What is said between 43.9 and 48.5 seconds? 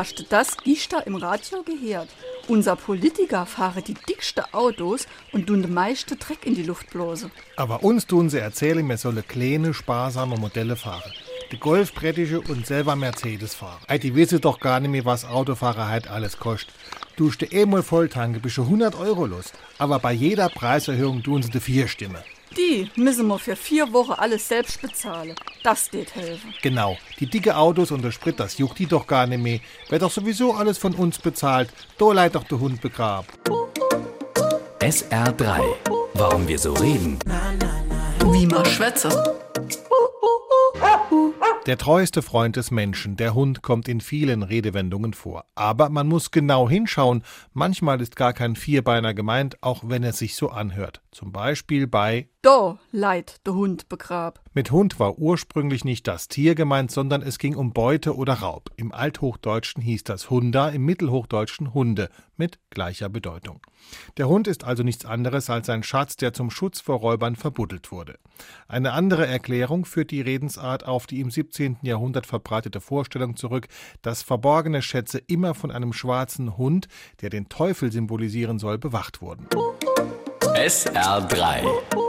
vielen Redewendungen vor. Aber man muss genau hinschauen. Manchmal ist gar